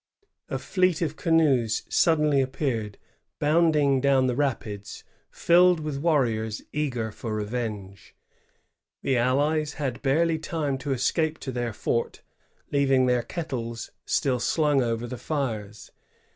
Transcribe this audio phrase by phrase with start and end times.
[0.49, 2.97] A fleet of canoes suddenly appeared,
[3.37, 8.15] bounding down the rapids, filled with warriors eager for revenge.
[9.03, 12.23] The allies had barely time to escape to their fort,
[12.71, 15.91] leaving their kettles still slung over the fires.